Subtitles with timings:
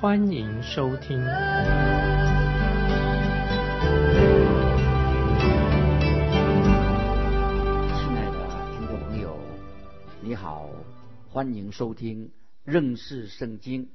[0.00, 1.18] 欢迎收听。
[1.18, 1.26] 亲
[8.16, 9.38] 爱的听众朋友，
[10.22, 10.70] 你好，
[11.28, 12.30] 欢迎收听
[12.64, 13.90] 认识圣经，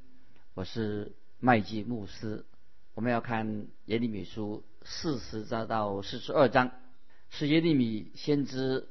[0.53, 2.45] 我是麦基牧师。
[2.93, 6.69] 我们要看耶利米书四十章到四十二章。
[7.31, 8.87] 是耶利米先知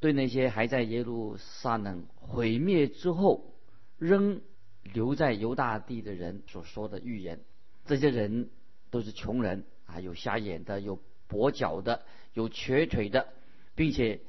[0.00, 3.54] 对那些还在耶路撒冷毁灭之后
[3.96, 4.42] 仍
[4.92, 7.40] 留在犹大地的人所说的预言。
[7.86, 8.50] 这些人
[8.90, 13.28] 都是穷人啊，有瞎眼的，有跛脚的，有瘸腿的，
[13.74, 14.20] 并且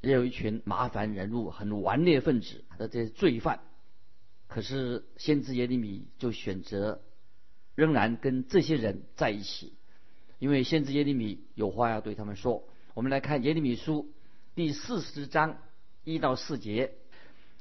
[0.00, 3.60] 也有一群麻烦人物，很顽劣分子的这些罪犯。
[4.46, 7.02] 可是先知耶利米就选择
[7.74, 9.74] 仍然跟这些人在一起，
[10.38, 12.64] 因为先知耶利米有话要对他们说。
[12.94, 14.12] 我们来看耶利米书
[14.54, 15.58] 第四十章
[16.04, 16.94] 一到四节。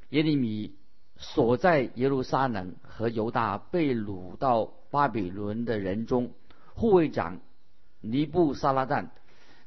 [0.09, 0.75] 耶利米
[1.17, 6.31] 所在耶路撒冷和犹大被掳到巴比伦的人中，
[6.73, 7.39] 护卫长
[8.01, 9.09] 尼布撒拉旦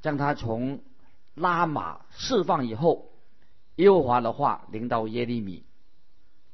[0.00, 0.80] 将他从
[1.34, 3.10] 拉玛释放以后，
[3.76, 5.64] 耶和华的话临到耶利米。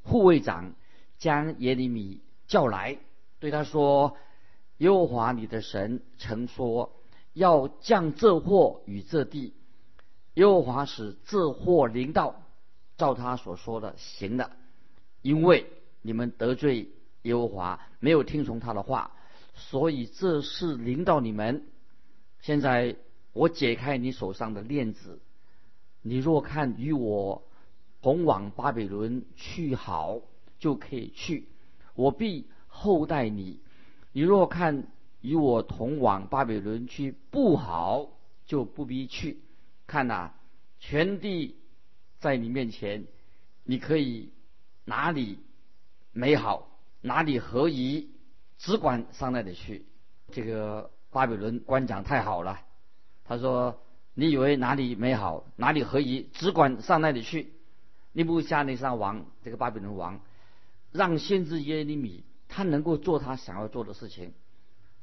[0.03, 0.75] 护卫长
[1.19, 2.99] 将耶利米叫来，
[3.39, 4.17] 对他说
[4.79, 6.93] ：“耶和华你的神曾说。”
[7.37, 9.53] 要降这祸与这地，
[10.33, 12.37] 耶和华使这祸临到，
[12.97, 14.53] 照他所说的行了，
[15.27, 15.67] 因为
[16.03, 16.89] 你们得罪
[17.23, 19.11] 耶和华，没有听从他的话，
[19.55, 21.65] 所以这事临到你们。
[22.41, 22.95] 现在
[23.33, 25.19] 我解开你手上的链子，
[26.03, 27.43] 你若看与我
[28.03, 30.21] 同往巴比伦去好，
[30.61, 31.49] 就可以去，
[31.97, 33.59] 我必厚待你。
[34.13, 34.87] 你若看。
[35.23, 38.11] 与我同往巴比伦去不好，
[38.45, 39.41] 就不必去。
[39.89, 40.31] 看呐，
[40.79, 41.57] 全地
[42.21, 43.07] 在你面前，
[43.65, 44.31] 你可以
[44.87, 45.41] 哪里
[46.13, 46.69] 美好，
[47.03, 48.09] 哪里合宜，
[48.57, 49.85] 只管上那里去。
[50.33, 52.61] 这个巴比伦官长太好了，
[53.25, 53.83] 他说
[54.15, 57.53] ：“你以为哪里美好，哪里合宜，只管上那里去。”
[58.13, 60.21] 尼布加尼撒王，这个巴比伦王，
[60.93, 64.33] 让先知耶利米他能够做他想要做的事情。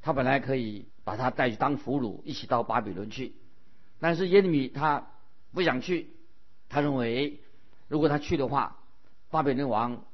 [0.00, 3.34] 他本来可以把他带去当俘虏，一起到巴比伦去，
[4.00, 5.06] 但是耶利米他
[5.52, 6.10] 不想去，
[6.68, 7.40] 他认为
[7.86, 8.78] 如果他去的话，
[9.34, 10.04] 巴比伦王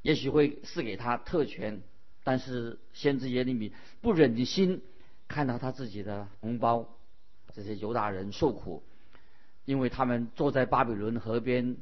[0.00, 1.82] 也许会赐给他特权，
[2.24, 4.80] 但是先知耶利米不忍心
[5.28, 6.88] 看到他自己的同胞
[7.52, 8.82] 这些犹大人受苦，
[9.66, 11.76] 因为他们坐在巴比伦河边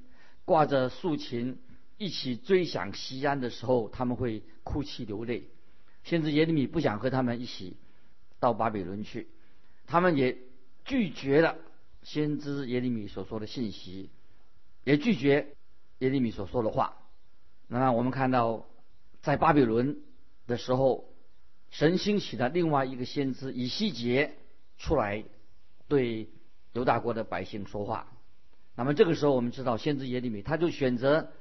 [0.44, 1.60] 挂着竖琴
[1.98, 5.44] 一起追想西安的时候，他们会哭泣流泪。
[6.02, 7.76] 先知耶利米不想和他们一起
[8.40, 9.28] 到巴比伦去，
[9.86, 10.36] 他们也
[10.84, 11.58] 拒绝了
[12.02, 14.10] 先知耶利米所说的信息，
[14.82, 15.54] 也拒绝
[15.98, 16.96] 耶利米所说的话。
[17.66, 18.66] 那么我们看到，
[19.20, 20.00] 在巴比伦
[20.46, 21.04] 的时候，
[21.70, 24.36] 神兴起的另外一个先知以西结
[24.78, 25.24] 出来
[25.86, 26.28] 对
[26.72, 28.06] 犹大国的百姓说话。
[28.74, 31.32] 那么这个时候，我们知道先知耶利米他就选择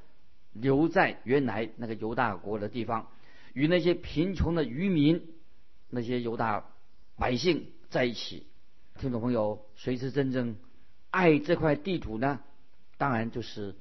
[0.53, 3.07] 留在原来那个犹大国的地方。
[3.53, 5.33] 与那些贫穷的渔民、
[5.89, 6.65] 那些犹大
[7.15, 8.45] 百姓在一起，
[8.99, 10.57] 听众朋友，谁是真正
[11.09, 12.39] 爱这块地图呢？
[12.97, 13.75] 当然就是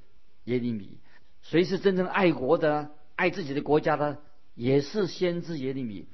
[0.47, 0.99] 耶利米。
[1.43, 4.19] 谁是真正爱国的、爱自己的国家的？
[4.57, 6.09] 也是先知耶利米。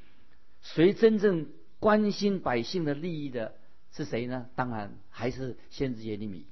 [0.61, 1.47] 谁真正
[1.79, 3.55] 关心百姓的利益的？
[3.93, 4.47] 是谁呢？
[4.55, 6.45] 当然还是先知耶利米。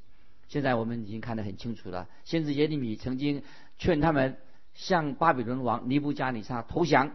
[0.49, 3.43] 现在我们已经看得很清楚了，先知耶利米曾经
[3.77, 4.39] 劝他们。
[4.73, 7.11] 向巴比伦王尼布加尼撒投降，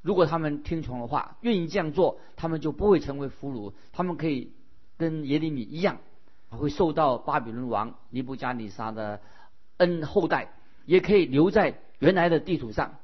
[0.00, 4.54] 如果他们听从的话，愿意这样做，他们就不会成为俘虏，他们可以
[4.96, 5.98] 跟耶利米一样，
[6.48, 9.20] 会受到巴比伦王尼布加尼撒的
[9.78, 10.52] 恩后代，
[10.86, 12.96] 也可以留在原来的地图上。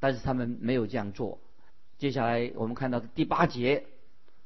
[0.00, 1.38] 但是他们没有这样做。
[1.98, 3.86] 接下来我们看到第八节，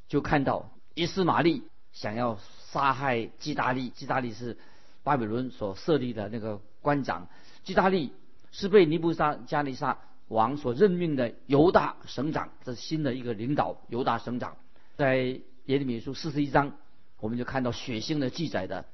[0.08, 1.62] 就看到伊斯玛利
[1.92, 2.38] 想要
[2.70, 4.56] 杀害基大利，基大利是
[5.02, 7.28] 巴比伦所设立的那个官长，
[7.64, 8.12] 基大利。
[8.54, 9.96] 是被尼布沙加利沙
[10.28, 13.78] 王所任命的犹大省长，这是新的一个领导。
[13.88, 14.58] 犹大省长
[14.94, 15.16] 在
[15.64, 16.76] 耶利米书四十一章，
[17.18, 18.84] 我们就看到血腥的记载的，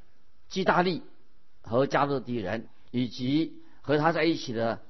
[0.48, 1.02] 基大利
[1.60, 4.80] 和加勒底人以及和他在一起的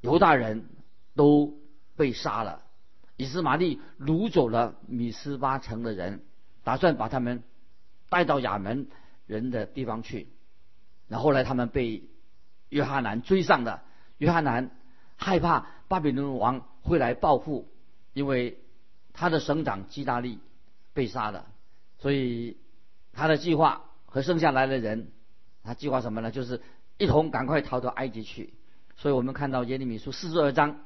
[0.00, 0.68] 犹大人
[1.14, 1.58] 都
[1.96, 2.62] 被杀了，
[3.16, 6.22] 以斯玛利掳走了米斯巴城的人，
[6.64, 7.42] 打算把他们
[8.08, 8.88] 带到亚门
[9.26, 10.28] 人的地方去。
[11.08, 12.02] 然后来他们被
[12.68, 13.82] 约翰南追上的，
[14.18, 14.70] 约翰南
[15.16, 17.68] 害怕巴比伦王会来报复，
[18.12, 18.60] 因为
[19.12, 20.40] 他的省长基大利
[20.92, 21.46] 被杀了，
[21.98, 22.56] 所以
[23.12, 25.12] 他的计划和剩下来的人，
[25.62, 26.30] 他计划什么呢？
[26.30, 26.60] 就是
[26.98, 28.54] 一同赶快逃到埃及去。
[28.96, 30.80] 所以我们看到耶利米书四十二章，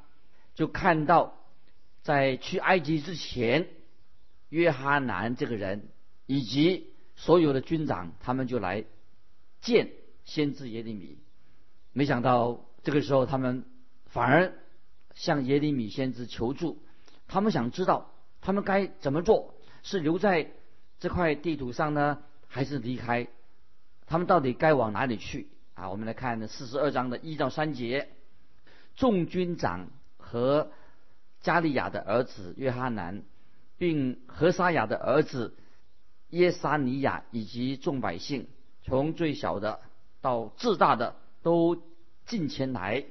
[0.54, 1.38] 就看到
[2.02, 3.68] 在去埃及之前，
[4.48, 5.88] 约哈南这个人
[6.26, 8.84] 以及所有的军长，他们就来
[9.60, 9.92] 见
[10.24, 11.18] 先知耶利米。
[11.92, 13.64] 没想到这个时候，他们
[14.06, 14.52] 反而
[15.14, 16.82] 向耶利米先知求助。
[17.28, 18.10] 他们想知道
[18.40, 19.54] 他们该怎么做，
[19.84, 20.50] 是留在
[20.98, 23.28] 这块地图上呢，还是离开？
[24.06, 25.48] 他们到底该往哪里去？
[25.80, 28.08] 啊，我们来看四十二章的一到三节，
[28.96, 29.88] 众军长
[30.18, 30.70] 和
[31.40, 33.22] 加利亚的儿子约哈南，
[33.78, 35.54] 并何沙雅的儿子
[36.28, 38.46] 耶沙尼亚以及众百姓，
[38.82, 39.80] 从最小的
[40.20, 41.82] 到至大的，都
[42.26, 43.06] 进前来，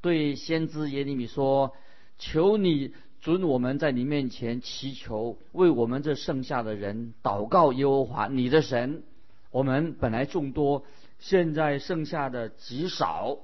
[0.00, 1.76] 对先知耶利米说
[2.18, 9.04] ：“求你准我们在你面前祈求，为我们这剩下的人祷告耶和华你的神。
[9.52, 10.84] 我们本来众多。”
[11.20, 13.38] 现在剩下的极少，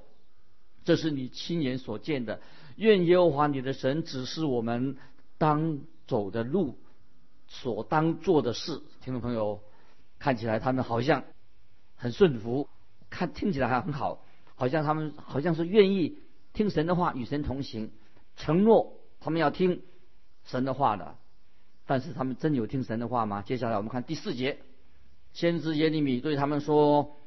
[0.85, 2.41] 这是你亲眼所见的。
[2.77, 4.97] 愿耶和华你的神指示我们
[5.39, 6.79] 当走的路，
[7.47, 8.83] 所当做的事。
[9.03, 9.61] 听众朋友，
[10.19, 11.25] 看起来他们好像
[11.97, 12.69] 很顺服，
[13.11, 14.25] 看听起来还很好，
[14.55, 16.19] 好像他们好像是愿意
[16.55, 17.91] 听神的话，与神同行，
[18.37, 19.83] 承诺他们要听
[20.45, 21.17] 神的话的。
[21.87, 23.43] 但是他们真有听神的话吗？
[23.43, 24.61] 接下来我们看第四节，
[25.35, 27.19] 先知耶利米对他们说。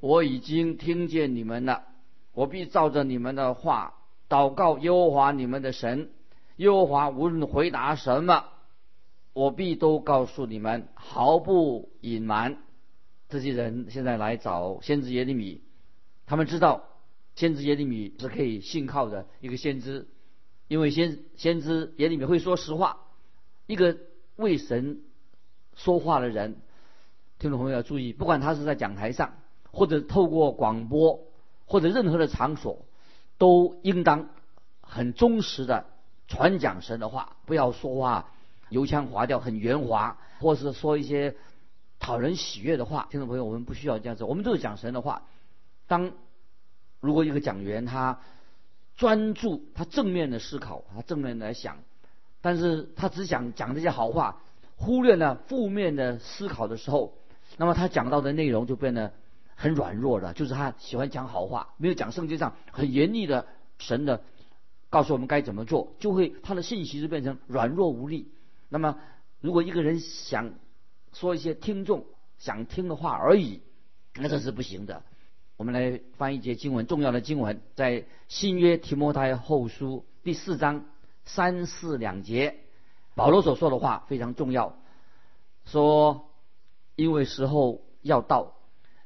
[0.00, 1.84] 我已经听见你们了，
[2.32, 3.94] 我必照着你们的话
[4.28, 6.10] 祷告耶和华你们的神。
[6.56, 8.44] 耶和华无论回答什么，
[9.32, 12.58] 我必都告诉你们，毫不隐瞒。
[13.28, 15.62] 这些人现在来找先知耶利米，
[16.26, 16.84] 他们知道
[17.34, 20.08] 先知耶利米是可以信靠的一个先知，
[20.68, 22.98] 因为先先知耶利米会说实话。
[23.66, 23.98] 一个
[24.36, 25.00] 为神
[25.74, 26.56] 说话的人，
[27.38, 29.34] 听众朋友要注意，不管他是在讲台上。
[29.76, 31.20] 或者透过广播，
[31.66, 32.78] 或者任何的场所，
[33.36, 34.30] 都应当
[34.80, 35.84] 很忠实的
[36.28, 38.30] 传讲神的话，不要说话
[38.70, 41.36] 油腔滑调、很圆滑，或是说一些
[41.98, 43.06] 讨人喜悦的话。
[43.10, 45.24] 听众朋友，我们不需要这样子，我们都是讲神的话。
[45.86, 46.12] 当
[47.00, 48.18] 如果一个讲员他
[48.96, 51.76] 专注他正面的思考，他正面来想，
[52.40, 54.40] 但是他只想讲这些好话，
[54.76, 57.12] 忽略了负面的思考的时候，
[57.58, 59.12] 那么他讲到的内容就变得。
[59.56, 63.46] 很软弱的，就是他喜欢讲好话，没有讲圣经上很严厉的
[63.78, 64.22] 神的
[64.90, 68.30] 告诉我们该怎么做，就会他的信息就变成软弱无力。
[68.68, 68.98] 那么，
[69.40, 70.52] 如果一个人想
[71.14, 72.04] 说一些听众
[72.36, 73.62] 想听的话而已，
[74.14, 75.02] 那这是不行的。
[75.56, 80.84] 我们来翻一节经文，重要的经文在新约提摩太后书第四章
[81.24, 82.56] 三四两节，
[83.14, 84.76] 保罗所说的话非常重要，
[85.64, 86.28] 说
[86.94, 88.52] 因为时候要到。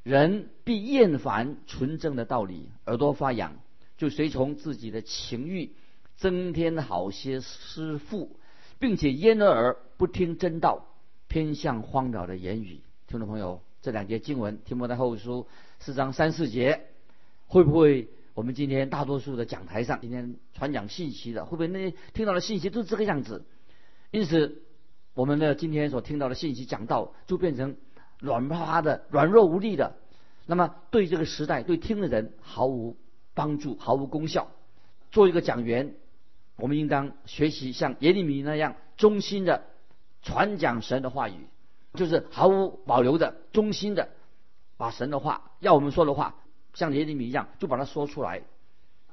[0.03, 3.59] 人必厌烦纯正的道理，耳朵发痒，
[3.97, 5.73] 就随从自己的情欲，
[6.15, 8.35] 增添好些师傅，
[8.79, 10.87] 并且焉耳不听真道，
[11.27, 12.81] 偏向荒谬的言语。
[13.07, 15.45] 听众朋友，这两节经文，听摩太后书
[15.77, 16.87] 四章三四节，
[17.45, 23.45] 会不会我们今天大多数的讲台上，今天传讲信息的，会不会那听到的信息都是这个样子？
[24.09, 24.63] 因此，
[25.13, 27.75] 我们的今天所听到的信息讲道，就变成。
[28.21, 29.95] 软趴趴的、软弱无力的，
[30.45, 32.95] 那么对这个时代、对听的人毫无
[33.33, 34.47] 帮助、毫无功效。
[35.11, 35.95] 做一个讲员，
[36.55, 39.63] 我们应当学习像耶利米那样忠心的
[40.21, 41.47] 传讲神的话语，
[41.95, 44.09] 就是毫无保留的、忠心的
[44.77, 46.35] 把神的话要我们说的话，
[46.73, 48.43] 像耶利米一样就把它说出来。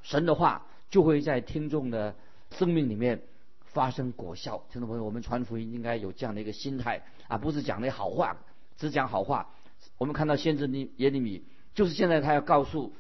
[0.03, 2.15] 神的话就会在听众的
[2.51, 3.23] 生命里面
[3.65, 4.63] 发生果效。
[4.71, 8.37] 听众朋友，我们传福音应该有这样的一个心态啊，不是讲那好话。
[8.79, 9.51] 只讲好话，
[9.99, 11.43] 我们看到先知尼耶利米，
[11.75, 12.95] 就是现在他要告诉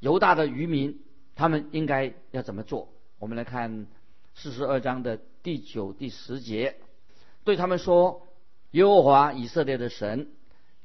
[0.00, 1.00] 犹大的渔民，
[1.34, 2.90] 他们应该要怎么做。
[3.18, 3.86] 我们来看
[4.34, 6.76] 四十二章的第九、第十节，
[7.42, 8.28] 对他们说
[8.72, 10.28] ：“耶和华以色列的神，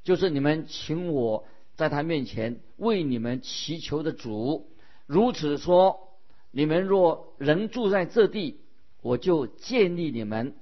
[0.03, 4.71] 就是你们请我在他面前为你们祈求的主，
[5.05, 6.17] 如此说：
[6.49, 8.61] 你们若仍住在这地，
[9.01, 10.55] 我就建立你们，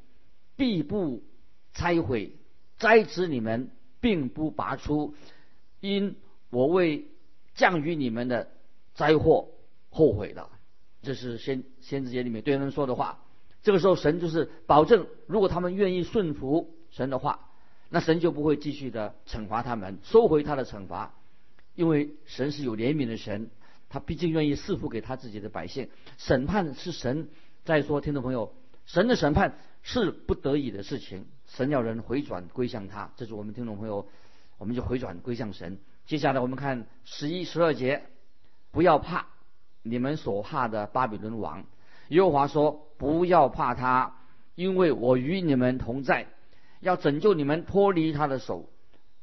[0.56, 1.24] 必不
[1.74, 2.36] 拆毁。”
[2.82, 3.70] 摘指你们，
[4.00, 5.14] 并不拔出，
[5.80, 6.16] 因
[6.50, 7.06] 我为
[7.54, 8.50] 降于你们的
[8.96, 9.50] 灾祸
[9.92, 10.50] 后悔了。
[11.04, 13.24] 这是先先知节里面对他们说的话。
[13.62, 17.52] 这个时候神就是保证，如果他们愿意顺服神的话，
[17.90, 21.14] 那神就不会继续的惩罚他们，收回他的惩罚，
[21.76, 23.52] 因为神是有怜悯的神，
[23.90, 25.90] 他毕竟愿意赐福给他自己的百姓。
[26.18, 27.30] 审判是神
[27.64, 28.56] 再说，听众朋友，
[28.88, 34.08] 神的审判是不得已的事情，神要人回转归向他，这是我们听众朋友，
[34.58, 35.80] 我们就回转归向神。
[36.06, 38.04] 接下来我们看十一、十二节，
[38.72, 39.28] 不要怕
[39.84, 41.66] 你们所怕的巴比伦王。
[42.08, 44.16] 耶和华说：“不要怕他，
[44.56, 46.28] 因为我与你们同在，
[46.80, 48.70] 要拯救你们脱离他的手。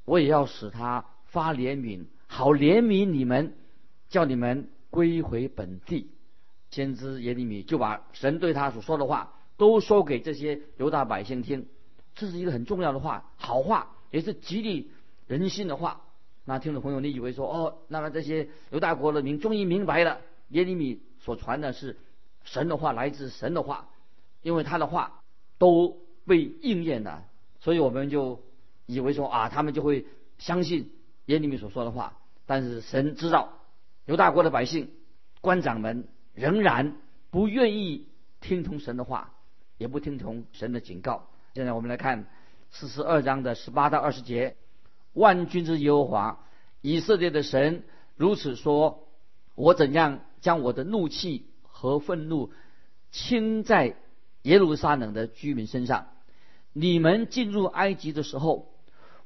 [0.05, 3.55] 我也要使他发怜悯，好怜悯你们，
[4.11, 6.11] 叫你们归回本地。”
[6.71, 11.67] 先知耶利米就把神对他所说的话都说给这些犹大百姓听，
[12.19, 14.91] 这是一个很重要的话，好话，也是激励
[15.29, 16.03] 人心的话。
[16.45, 21.97] 那听众朋友，你以为说哦，那么这些犹大国的民终于明白了，耶利米所传的是
[22.43, 23.89] 神的话，来自神的话，
[24.43, 25.23] 因为他的话
[25.59, 25.97] 都
[26.27, 27.25] 被应验了，
[27.61, 28.43] 所以我们就
[28.87, 30.07] 以为说啊，他们就会
[30.39, 30.91] 相信
[31.27, 32.19] 耶利米所说的话。
[32.47, 33.53] 但是神知道
[34.07, 34.91] 犹大国的百姓、
[35.41, 36.97] 官长们仍然
[37.31, 38.09] 不愿意
[38.41, 39.35] 听从神的话，
[39.77, 41.29] 也不听从神的警告。
[41.55, 42.27] 现在我们来看
[42.71, 44.57] 四十二章的十八到二十节。
[45.15, 46.45] 万军之耶和华，
[46.83, 47.83] 以色列的神
[48.15, 49.09] 如此说：
[49.55, 52.53] 我怎样将我的怒气和愤怒
[53.11, 53.97] 倾在
[54.43, 56.09] 耶路撒冷的居民身上？
[56.73, 58.73] 你们进入埃及的时候，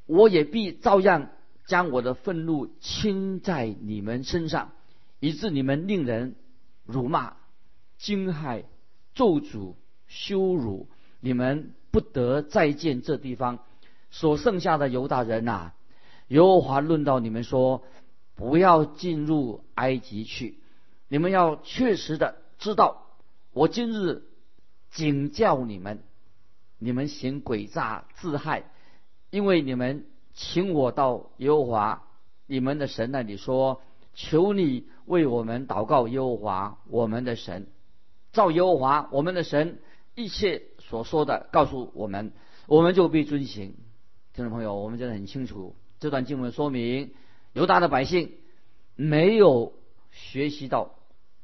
[0.07, 1.29] 我也必照样
[1.67, 4.73] 将我的愤怒倾在你们身上，
[5.19, 6.37] 以致你们令人
[6.87, 7.37] 辱骂、
[7.99, 8.65] 惊骇、
[9.13, 9.75] 咒诅、
[10.07, 10.89] 羞辱，
[11.21, 13.61] 你们不得再见这地方。
[14.11, 15.71] 所剩下的犹大人呐，
[16.29, 17.85] 耶和华论到你们说，
[18.35, 20.59] 不要进入埃及去。
[21.09, 23.07] 你们要确实的知道，
[23.53, 24.25] 我今日
[24.91, 26.03] 警教你们，
[26.79, 28.65] 你们行诡诈自害，
[29.31, 32.03] 因为你们请我到耶和华
[32.47, 33.81] 你们的神那里说，
[34.15, 37.67] 求你为我们祷告耶和华我们的神，
[38.33, 39.79] 照耶和华我们的神
[40.15, 42.33] 一切所说的告诉我们，
[42.67, 43.77] 我们就必遵行。
[44.35, 47.15] 听众朋友，我们真的很清楚，这段经文说明
[47.55, 48.33] 犹大的百姓
[48.95, 49.73] 没有
[50.11, 50.95] 学习到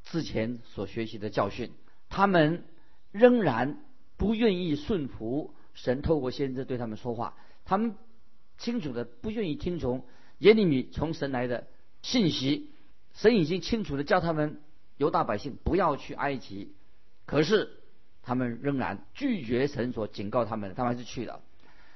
[0.03, 1.71] 之前所学习的教训，
[2.09, 2.63] 他们
[3.11, 3.79] 仍然
[4.17, 7.33] 不愿意顺服神透过先知对他们说话，
[7.65, 7.95] 他们
[8.59, 10.05] 清楚的不愿意听从
[10.37, 11.65] 耶利米从神来的
[12.03, 12.69] 信息，
[13.15, 14.61] 神已经清楚的叫他们
[14.97, 16.75] 犹大百姓不要去埃及，
[17.25, 17.78] 可是
[18.29, 21.41] 他们仍然拒绝神所警告他们，他们还是去了。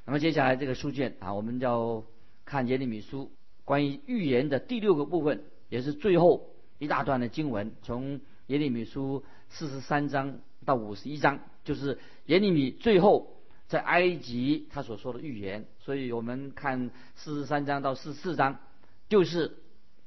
[0.04, 2.04] 那么接下来这个书卷啊，我们要
[2.44, 3.32] 看耶利米书
[3.64, 6.50] 关于预言的第六个部分，也是最后
[6.80, 13.38] 一大段的经文，从耶利米书四十三章到五十一章，就是耶利米最后
[13.68, 15.68] 在埃及他所说的预言。
[15.78, 18.58] 所以我们看四十三章到四十四章，
[19.08, 19.56] 就是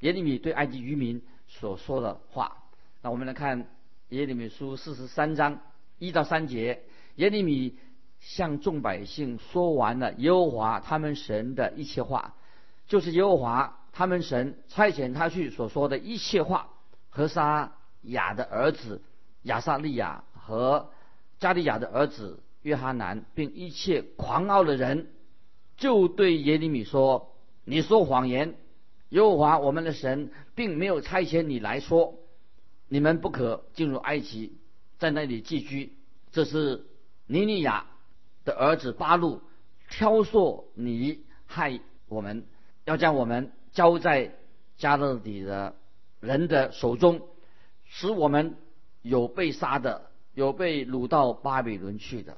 [0.01, 2.65] 耶利米对埃及渔民所说的话。
[3.01, 3.69] 那我们来看
[4.09, 5.61] 耶利米书四十三章
[5.99, 6.83] 一到三节，
[7.17, 7.79] 耶利米。
[8.19, 12.35] 向众百姓说完了耶和华他们神的一切话，
[12.89, 16.71] 就是耶和华他们神差遣他去所说的一切话。
[17.11, 17.73] 和沙
[18.03, 19.03] 雅的儿子
[19.43, 20.91] 亚撒利亚和
[21.39, 25.09] 加利亚的儿子约哈南，并一切狂傲的人，
[25.77, 27.33] 就对耶利米说
[27.65, 28.57] ：“你说谎言，
[29.11, 32.15] 耶和华我们的神并没有差遣你来说，
[32.89, 34.59] 你们不可进入埃及，
[34.99, 35.93] 在那里寄居。
[36.33, 36.87] 这是
[37.27, 37.87] 尼尼亚。”
[38.47, 39.43] 的儿子巴路
[39.91, 42.47] 挑唆你害我们，
[42.85, 44.37] 要将我们交在
[44.77, 45.75] 加勒底的
[46.21, 47.23] 人的手中，
[47.87, 48.57] 使我们
[49.03, 52.37] 有被杀的，有被掳到巴比伦去的。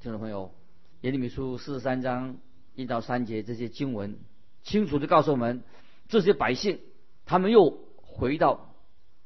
[0.00, 0.54] 听众朋友，
[1.02, 2.38] 耶利米书四十三章
[2.74, 4.18] 一到三节这些经文，
[4.62, 5.62] 清楚的告诉我们，
[6.08, 6.80] 这些百姓
[7.26, 8.74] 他们又回到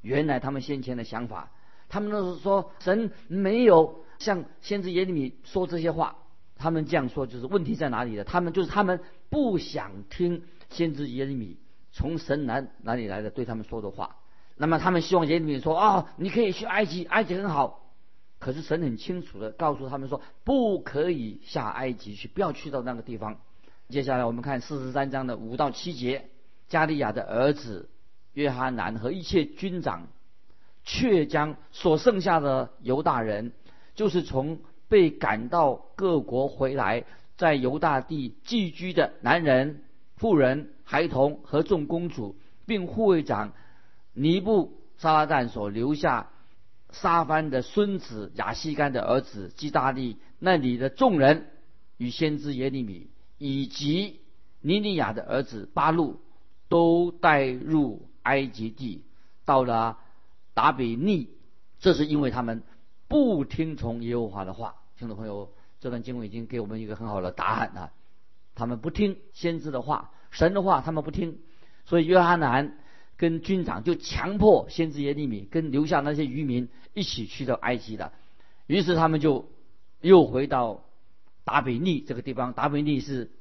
[0.00, 1.52] 原来他们先前的想法，
[1.94, 6.16] 他们都是说神没有像先知耶利米说这些话。
[6.56, 8.24] 他们这样说，就是问题在哪里呢？
[8.24, 8.98] 他们就是他们
[9.30, 11.56] 不想听先知耶利米
[11.92, 14.16] 从神哪哪里来的对他们说的话。
[14.56, 17.92] 那么他们希望耶利米说：“啊，你可以去埃及，埃及很好。”
[18.40, 23.38] 可是神很清楚的告诉他们说：“不可以下埃及去，不要去到那个地方。”
[23.88, 26.28] 接下来我们看四十三章的五到七节：
[26.66, 27.88] 加利亚的儿子
[28.32, 30.08] 约哈南和一切军长，
[30.84, 33.52] 却将所剩下的犹大人，
[33.94, 34.58] 就是从。
[34.86, 37.04] 被赶到各国回来，
[37.36, 39.82] 在犹大地寄居的男人、
[40.14, 42.36] 妇人、孩童和众公主，
[42.66, 43.54] 并护卫长
[44.12, 46.30] 尼布沙拉旦所留下
[46.90, 51.46] 沙番的孙子亚西干的儿子基大利那里的众人
[51.96, 54.20] 与先知耶利米以及
[54.60, 56.20] 尼尼亚的儿子巴路
[56.68, 59.02] 都带入埃及地，
[59.44, 59.98] 到了
[60.54, 61.28] 达比尼，
[61.80, 62.62] 这是因为他们
[63.08, 64.76] 不听从耶和华的话。
[64.96, 67.92] 听众朋友，这段经文已经给我们一个很好的答案啊！
[68.54, 71.40] 他们不听先知的话，神的话他们不听，
[71.84, 72.78] 所以约翰南
[73.16, 78.12] 跟军长就强迫先知耶利米跟留下那些渔民一起去到埃及的。
[78.68, 79.50] 于是他们就
[80.00, 80.84] 又回到
[81.44, 82.52] 达比尼这个地方。
[82.52, 83.32] 达比尼是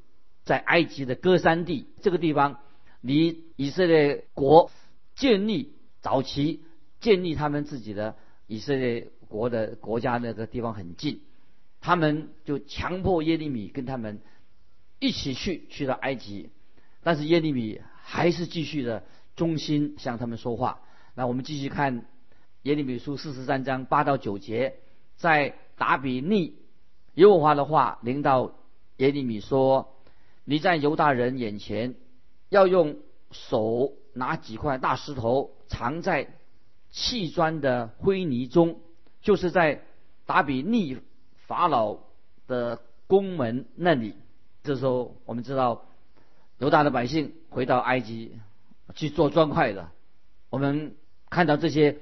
[0.43, 2.59] 在埃及的歌山地，这个地方
[3.01, 4.71] 离以色列国
[5.15, 6.63] 建立早期
[7.03, 8.15] 建立他们自己的
[8.47, 11.21] 以色列国的国家那个地方很近。
[11.81, 14.21] 他们就强迫耶利米跟他们
[14.99, 16.49] 一起去去到埃及，
[17.03, 19.03] 但是耶利米还是继续的
[19.35, 20.79] 忠心向他们说话。
[21.13, 22.05] 那我们继续看
[22.61, 24.77] 耶利米书四十三章八到九节，
[25.17, 26.55] 在达比尼
[27.15, 28.55] 耶和华的话领到
[28.95, 29.93] 耶利米说
[30.45, 31.95] ：“你在犹大人眼前
[32.47, 32.95] 要用
[33.31, 36.29] 手拿几块大石头藏在
[36.93, 38.79] 砌砖的灰泥中，
[39.21, 39.83] 就是在
[40.25, 40.99] 达比尼。”
[41.45, 41.99] 法老
[42.47, 44.15] 的宫门那里，
[44.63, 45.85] 这时候我们知道
[46.57, 48.39] 犹大的百姓回到埃及
[48.95, 49.91] 去做砖块的。
[50.49, 50.95] 我们
[51.29, 51.99] 看到这些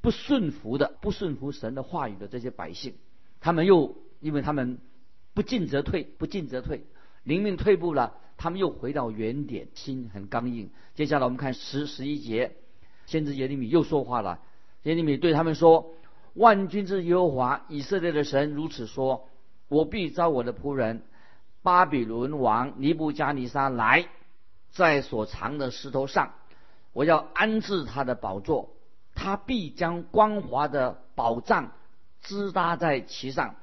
[0.00, 2.94] 不顺服的、不顺服神的话语的这些百姓，
[3.40, 4.78] 他们又因为他们
[5.32, 6.84] 不进则退，不进则退，
[7.22, 10.70] 灵命退步了，他们又回到原点，心很刚硬。
[10.96, 12.56] 接下来我们看十十一节，
[13.06, 14.38] 先知耶利米又说话了，
[14.84, 15.94] 耶利米对他们说。
[16.34, 19.28] 万军之耶和华以色列的神如此说：
[19.68, 21.02] 我必招我的仆人
[21.60, 24.08] 巴比伦王尼布加尼撒来，
[24.70, 26.32] 在所藏的石头上，
[26.94, 28.70] 我要安置他的宝座，
[29.14, 31.72] 他必将光滑的宝藏
[32.22, 33.56] 支搭在其上。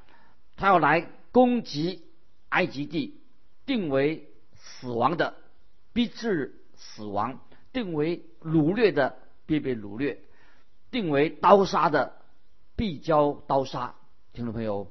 [0.56, 2.04] 他要来攻击
[2.50, 3.20] 埃及地，
[3.66, 5.34] 定为死亡的，
[5.92, 7.40] 逼至死亡；
[7.74, 9.18] 定为掳掠的，
[9.50, 10.18] 必被掳掠；
[10.92, 12.14] 定为刀杀的。
[12.76, 13.96] 必交刀杀，
[14.32, 14.90] 听众朋友，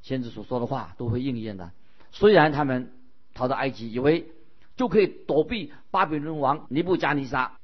[0.00, 1.70] 先知所说的话都会应验的。
[2.12, 2.94] 虽然他们
[3.34, 4.32] 逃到埃及，以为
[4.74, 7.58] 就可以躲避巴比伦王尼布加尼撒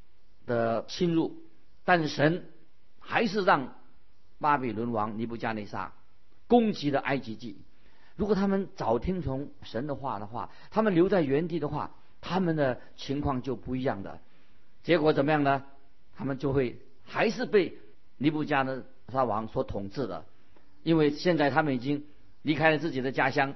[0.45, 1.39] 的侵入，
[1.87, 2.45] 但是神
[3.01, 3.73] 还是让
[4.39, 5.95] 巴比伦王尼布加尼撒
[6.47, 7.57] 攻击了埃及地。
[8.17, 14.21] 如果他们早听从神的话的话，他们留在原地的话，他们的情况就不一样的。
[14.83, 15.65] 结果怎么样呢？
[16.17, 17.79] 他们就会还是被
[18.19, 18.85] 尼布加的。
[19.13, 20.25] 沙王所统治的，
[20.83, 22.07] 因为现在他们已经
[22.43, 23.55] 离开了自己的家乡，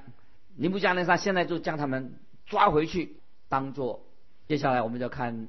[0.54, 2.14] 尼布加内沙现在就将他们
[2.46, 3.16] 抓回去，
[3.48, 4.06] 当做。
[4.46, 5.48] 接下来我们就看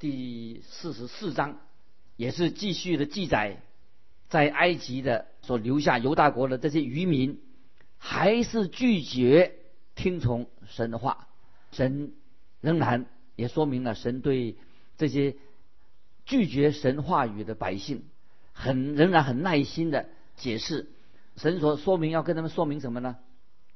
[0.00, 1.60] 第四十四章，
[2.16, 3.62] 也是继续的记载，
[4.28, 7.38] 在埃及的所留下犹大国的这些渔民，
[7.96, 9.54] 还是拒绝
[9.94, 11.28] 听从神的话，
[11.70, 12.12] 神
[12.60, 13.06] 仍然
[13.36, 14.56] 也说明了神对
[14.96, 15.36] 这些
[16.28, 18.04] 拒绝神话语的百姓。
[18.60, 20.88] 很仍然很耐心的解释，
[21.36, 23.16] 神所说明要跟他们说明什么呢？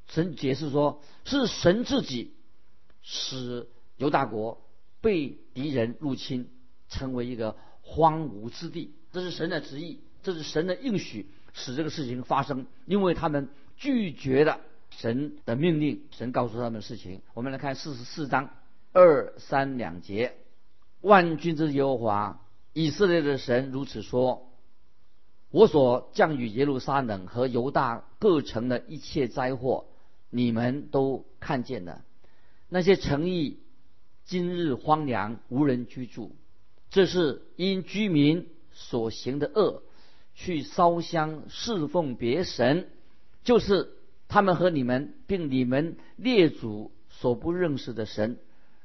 [0.09, 2.35] 神解释说，是神自己
[3.01, 4.61] 使犹大国
[5.01, 6.51] 被敌人入侵，
[6.89, 8.93] 成为一个荒芜之地。
[9.13, 12.67] 这是神的旨意，这是神的应许，使这个事情发生。
[12.87, 14.59] 因为他们拒绝了
[14.91, 17.23] 神的命令，神告诉他们事情。
[17.35, 18.51] 我们来看四十四章
[18.93, 20.35] 二三两节：
[21.03, 22.41] 万军之耶和华
[22.73, 24.49] 以色列的神如此说。
[25.51, 29.85] 我所降与耶路撒冷和犹大各城的一切灾祸，
[30.31, 32.03] 你们都看见了。
[32.71, 33.59] 那些城邑
[34.25, 36.35] 今日荒凉，无人居住，
[36.89, 39.83] 这是因居民所行的恶，
[40.35, 42.89] 去烧香侍奉别神，
[43.45, 43.91] 就是
[44.29, 48.39] 他们和你们并你们列祖所不认识的神，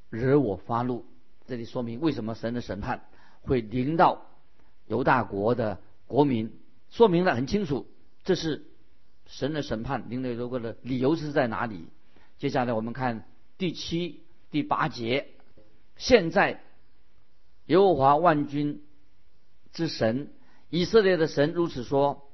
[0.10, 1.06] 惹我发怒。
[1.48, 3.06] 这里说明为什么神的审判
[3.42, 4.26] 会临到
[4.86, 5.80] 犹大国的。
[6.06, 6.58] 国民
[6.90, 7.86] 说明的很清楚，
[8.24, 8.66] 这是
[9.26, 10.10] 神的审判。
[10.10, 11.90] 林雷罗哥的理由是在哪里？
[12.38, 15.28] 接下来我们看第七、第八节。
[15.98, 16.64] 现在，
[17.66, 18.86] 耶和华万军
[19.74, 20.32] 之神
[20.70, 22.30] 以色列的神如此说：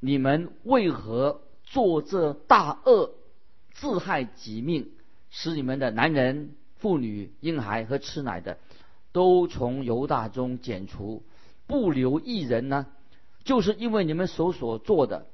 [0.00, 3.14] 你们为何做这大恶，
[3.72, 4.92] 自害己命，
[5.30, 8.58] 使你们的男人、妇女、婴孩和吃奶的，
[9.12, 11.22] 都从犹大中剪除，
[11.66, 12.86] 不留一人呢？
[13.44, 15.26] 就是因为你们所所做的，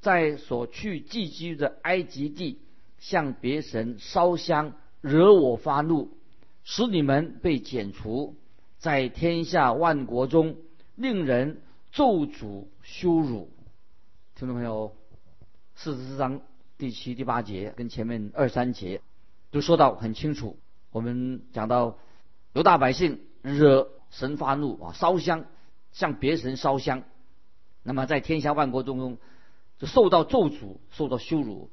[0.00, 2.58] 在所去寄居的埃及地，
[2.98, 6.10] 向别神烧香，惹我发怒，
[6.64, 8.34] 使你们被剪除，
[8.78, 10.56] 在天下万国中，
[10.96, 11.60] 令人
[11.92, 13.50] 咒诅羞辱。
[14.34, 14.92] 听众朋友，
[15.74, 16.40] 四十四章
[16.76, 19.00] 第七、第八节跟前面二三节
[19.50, 20.58] 都说到很清楚。
[20.96, 21.98] 我们讲到
[22.54, 25.44] 犹大百姓惹神发怒啊，烧香
[25.92, 27.02] 向别神烧香，
[27.82, 29.18] 那么在天下万国中
[29.78, 31.70] 就受到咒诅，受到羞辱。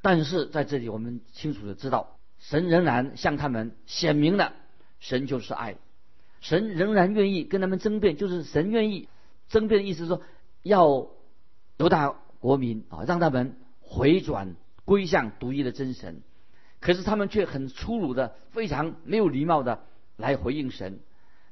[0.00, 4.54] 但是在这里，我们清楚的知道，神仍然向他们显明了，
[4.98, 5.76] 神就是爱，
[6.40, 9.10] 神仍然愿意跟他们争辩，就是神愿意
[9.50, 10.22] 争辩的意思，说
[10.62, 11.06] 要
[11.76, 14.56] 犹大国民啊，让他们回转
[14.86, 16.22] 归向独一的真神。
[16.80, 19.84] 可是他们却很粗鲁的、非常没有礼貌的
[20.16, 21.00] 来回应神，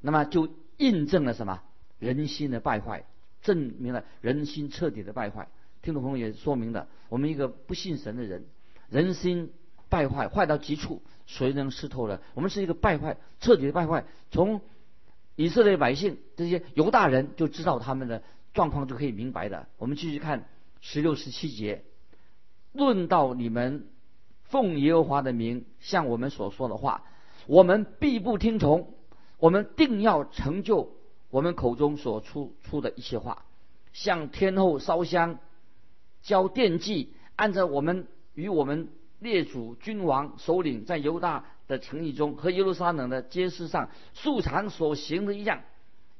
[0.01, 1.61] 那么就印证了什么？
[1.99, 3.05] 人心的败坏，
[3.41, 5.47] 证明了人心彻底的败坏。
[5.81, 8.45] 听众朋友也说明了，我们一个不信神的人，
[8.89, 9.51] 人心
[9.89, 12.21] 败坏，坏到极处，谁能识透了？
[12.35, 14.05] 我们是一个败坏，彻底的败坏。
[14.31, 14.61] 从
[15.35, 18.21] 以色列百姓这些犹大人就知道他们的
[18.53, 19.67] 状况，就可以明白的。
[19.77, 20.47] 我们继续看
[20.81, 21.83] 十六、十七节，
[22.73, 23.87] 论到你们
[24.49, 27.03] 奉耶和华的名向我们所说的话，
[27.47, 28.93] 我们必不听从，
[29.39, 30.91] 我们定要成就
[31.29, 33.45] 我们口中所出出的一些话，
[33.93, 35.39] 向天后烧香。
[36.23, 45.61] 交奠祭，按照我们与我们列祖君王首领在犹大的城邑中和耶路撒冷的街市上素常所行的一样，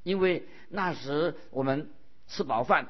[0.03, 1.89] 因为那时我们
[2.27, 2.87] 吃饱饭，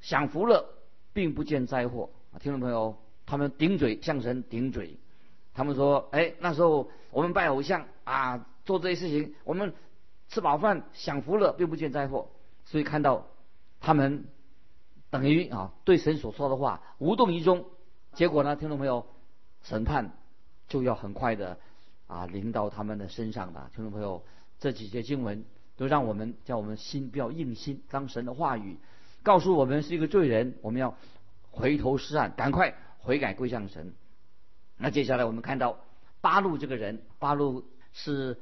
[0.00, 0.64] 享福乐，
[1.12, 2.10] 并不见灾祸。
[2.38, 4.98] 听众朋友，他们顶嘴向神顶嘴，
[5.54, 9.74] 他们说：“哎，那时候我们拜偶像啊，做这些事情，我们
[10.28, 12.28] 吃饱饭享福乐，并不见灾祸。”
[12.64, 13.26] 所以看到
[13.80, 14.24] 他们。
[15.10, 17.66] 等于啊，对神所说的话无动于衷，
[18.14, 19.04] 结果呢，听众朋友，
[19.62, 20.16] 审判
[20.68, 21.58] 就要很快的
[22.06, 23.70] 啊临到他们的身上的。
[23.74, 24.24] 听众朋友，
[24.58, 25.44] 这几节经文
[25.76, 28.78] 都让我们叫我们心不要硬心，当神的话语
[29.22, 30.96] 告诉我们是一个罪人，我们要
[31.50, 33.94] 回头是岸，赶快悔改归向神。
[34.78, 35.78] 那接下来我们看到
[36.20, 38.40] 八路这个人，八路是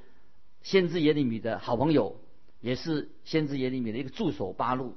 [0.63, 2.21] 先知耶利米的好朋友，
[2.61, 4.53] 也是先知耶利米的一个助手。
[4.53, 4.95] 八路。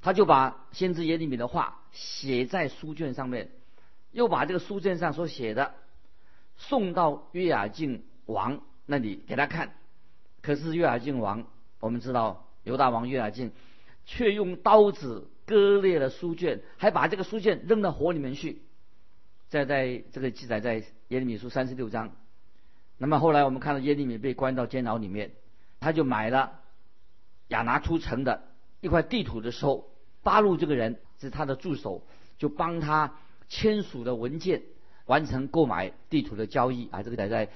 [0.00, 3.50] 他就把先知耶利米的话写在书卷上面，
[4.12, 5.74] 又把这个书卷上所写的
[6.56, 9.74] 送到约雅敬王那里给他看。
[10.40, 11.48] 可是约雅敬王，
[11.80, 13.50] 我们知道犹大王约雅敬，
[14.06, 18.62] 却用刀子割裂了书卷，还把这个书卷扔到火里面去。
[19.48, 22.12] 在在这个记载在耶利米书三十六章。
[22.98, 25.32] 那么后来我们看到耶利米被关到监牢里面，
[25.80, 26.60] 他就买了
[27.48, 28.42] 亚拿出城的。
[28.80, 29.88] 一块地图的时候，
[30.22, 32.06] 八路这个人是他的助手，
[32.38, 33.14] 就帮他
[33.48, 34.62] 签署的文件，
[35.06, 37.02] 完成购买地图的交易啊。
[37.02, 37.48] 这个载在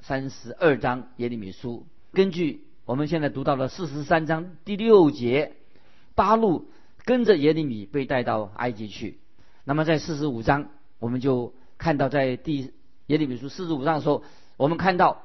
[0.00, 1.86] 三十二章耶利米书。
[2.12, 5.54] 根据我们现在读到了四十三章第六节，
[6.14, 6.70] 八路
[7.04, 9.18] 跟着耶利米被带到埃及去。
[9.64, 12.72] 那么在四十五章，我们就看到在第
[13.06, 14.22] 耶利米书四十五章的时候，
[14.56, 15.22] 我们看到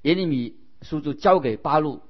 [0.00, 2.00] 耶利米书就交给巴路，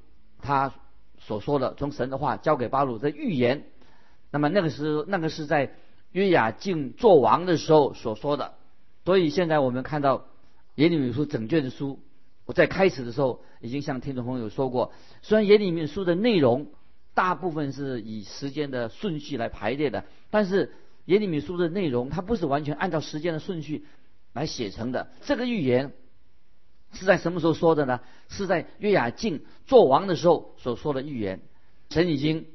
[0.40, 0.72] 他。
[1.20, 3.64] 所说的从神的话交给巴路的预言，
[4.30, 5.74] 那么那个时那个是在
[6.12, 8.54] 约雅敬做王的时候所说的，
[9.04, 10.24] 所以现在我们看到
[10.76, 11.98] 耶利米书整卷的书，
[12.46, 16.68] 我在开始的时候已经向听众朋友说过，虽然耶利米书的内容
[17.12, 20.72] 大部分是以时间的顺序来排列的，但是
[21.08, 23.86] 耶利米书的内容它不是完全按照时间的顺序
[24.34, 25.94] 来写成的，这个预言。
[26.92, 28.00] 是在什么时候说的呢？
[28.28, 31.42] 是在约雅敬做王的时候所说的预言。
[31.90, 32.46] 神已经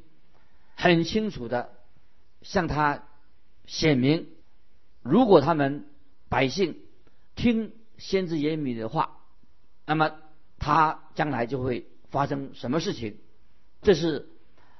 [0.76, 1.72] 很清楚的
[2.42, 3.04] 向他
[3.68, 4.28] 显明，
[5.04, 5.86] 如果他们
[6.30, 6.80] 百姓
[7.36, 9.20] 听先知耶利米的话，
[9.86, 10.12] 那么
[10.58, 13.18] 他将来就会发生什么事情。
[13.84, 14.30] 这是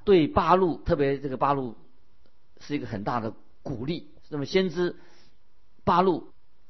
[0.04, 1.76] 对八路，特别这个八路
[2.58, 4.10] 是一个很大的鼓励。
[4.28, 4.94] 那么先知
[5.82, 6.28] 八路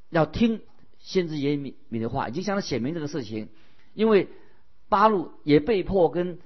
[0.09, 0.61] 要听。
[0.97, 3.49] 先知耶利米的话已经向他写明这个事情，
[3.93, 4.27] 因为
[4.89, 6.39] 八路也被迫跟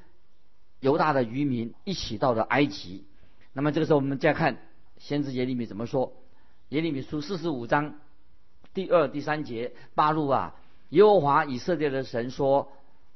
[0.81, 3.05] 犹大的渔民一起到了埃及。
[3.53, 4.57] 那么这个时候，我们再看
[4.97, 6.12] 先知耶利米怎么说。
[6.67, 7.95] 耶利米书四十五章
[8.73, 10.55] 第二、第三节：八路啊，
[10.89, 12.69] 耶和华以色列的神说，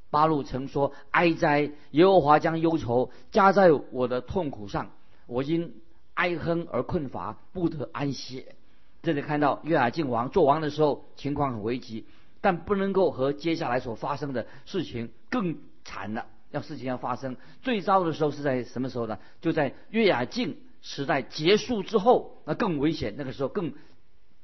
[0.08, 1.72] 八路曾说：哀哉！
[1.90, 4.92] 耶和华将忧愁加在我的痛苦上，
[5.26, 5.74] 我因
[6.14, 8.54] 哀哼而困乏，不得安歇。
[9.02, 12.06] 这里看到约雅敬王做王的时候，情况很危急，
[12.40, 16.26] 但不能够和接下来所发生的事情更惨了。
[16.50, 19.18] 要事情要发生，最糟的时候是在什么时候呢？
[19.40, 23.14] 就在约雅敬时代结束之后，那更危险。
[23.18, 23.74] 那个时候更，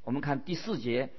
[0.02, 1.10] 我们看第四节，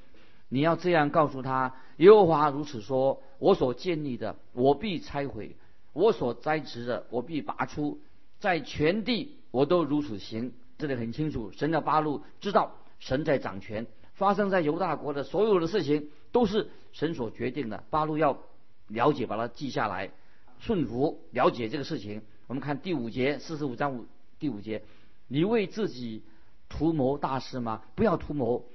[0.50, 5.56] 你要这样告诉他：耶和华如此说，我所建立的，我必拆毁；
[5.94, 8.02] 我所栽植的，我必拔出。
[8.40, 10.54] 在全地我都如此行。
[10.78, 13.86] 这里很清楚，神的八路知道神在掌权，
[14.16, 17.84] 发生在犹大国的所有的事情都是神所决定的。
[17.92, 18.40] 八路要
[18.88, 20.12] 了解，把它记下来，
[20.60, 22.24] 顺服了解这个事情。
[22.48, 24.08] 我们看第五节，四十五章五
[24.40, 24.84] 第五节，
[25.28, 26.24] 你为自己
[26.68, 27.84] 图谋大事吗？
[27.94, 28.66] 不要图谋，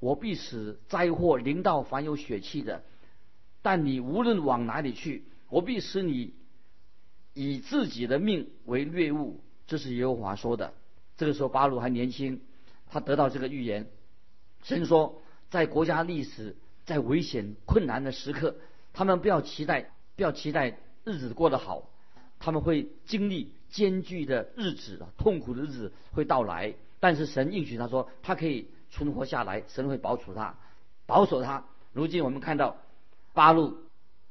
[0.00, 2.82] 我必使灾祸临到凡有血气的。
[3.62, 6.34] 但你无论往哪里去，我必使你
[7.32, 9.40] 以自己的命为掠物。
[9.74, 10.72] 这是耶和华说的。
[11.16, 12.40] 这个时候巴鲁还年轻，
[12.86, 13.90] 他得到这个预言。
[14.62, 18.54] 神说，在国家历史在危险困难的时刻，
[18.92, 21.90] 他们不要期待，不要期待日子过得好，
[22.38, 26.72] 他们会经历艰巨的日子，痛苦的日子会到来。
[27.00, 30.56] 但是神应许他说，他可以存活下来，神会保守他，
[31.04, 31.64] 保守他。
[31.92, 32.76] 如今我们看到
[33.32, 33.76] 巴路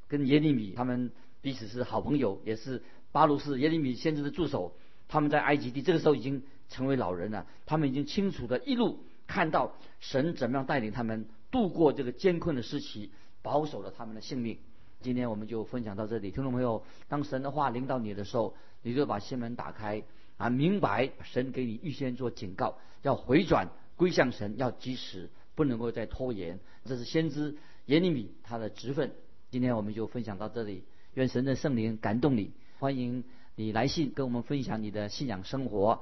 [0.08, 4.74] 跟耶利米他们彼此是好朋友，也是巴路是耶利米先知的助手。
[5.08, 6.44] 他们在埃及地这个时候已经。
[6.70, 13.12] 成为老人了，他们已经清楚的一路看到神怎么样带领他们度过这个艰困的时期，
[13.44, 14.58] 保守了他们的性命。
[15.00, 20.02] 今天我们就分享到这里，听众朋友，当神的话临到你的时候，你就把心门打开
[20.38, 26.60] 啊，明白神给你预先做警告，要回转归向神，要及时，不能够再拖延。
[26.86, 29.12] 这是先知耶利米他的职分。
[29.52, 33.24] 今天我们就分享到这里，愿神的圣灵感动你，欢迎
[33.56, 36.02] 你来信跟我们分享你的信仰生活。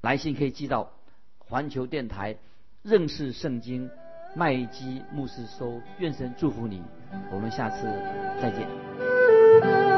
[0.00, 0.92] 来信可以寄到
[1.38, 2.36] 环球电台
[2.82, 3.90] 认识圣经
[4.34, 6.82] 麦基牧师收，愿神祝福你，
[7.32, 7.82] 我们下次
[8.40, 9.97] 再见。